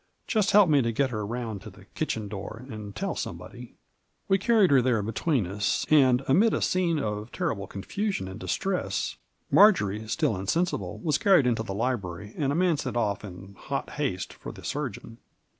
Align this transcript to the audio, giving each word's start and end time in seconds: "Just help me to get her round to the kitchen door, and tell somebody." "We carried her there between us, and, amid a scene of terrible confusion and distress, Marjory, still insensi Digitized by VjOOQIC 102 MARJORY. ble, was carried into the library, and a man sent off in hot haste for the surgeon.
"Just 0.27 0.49
help 0.49 0.67
me 0.67 0.81
to 0.81 0.91
get 0.91 1.11
her 1.11 1.23
round 1.23 1.61
to 1.61 1.69
the 1.69 1.85
kitchen 1.93 2.27
door, 2.27 2.65
and 2.71 2.95
tell 2.95 3.13
somebody." 3.15 3.75
"We 4.27 4.39
carried 4.39 4.71
her 4.71 4.81
there 4.81 5.03
between 5.03 5.45
us, 5.45 5.85
and, 5.91 6.23
amid 6.27 6.55
a 6.55 6.61
scene 6.63 6.97
of 6.97 7.31
terrible 7.31 7.67
confusion 7.67 8.27
and 8.27 8.39
distress, 8.39 9.17
Marjory, 9.51 10.07
still 10.07 10.33
insensi 10.33 10.33
Digitized 10.33 10.33
by 10.33 10.41
VjOOQIC 10.41 10.81
102 10.81 10.81
MARJORY. 10.81 10.97
ble, 10.97 11.05
was 11.05 11.17
carried 11.19 11.45
into 11.45 11.61
the 11.61 11.73
library, 11.75 12.33
and 12.35 12.51
a 12.51 12.55
man 12.55 12.77
sent 12.77 12.97
off 12.97 13.23
in 13.23 13.53
hot 13.55 13.91
haste 13.91 14.33
for 14.33 14.51
the 14.51 14.63
surgeon. 14.63 15.19